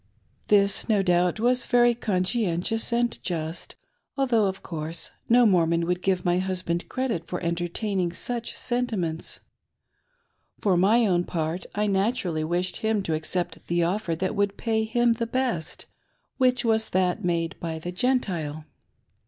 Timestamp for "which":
16.37-16.65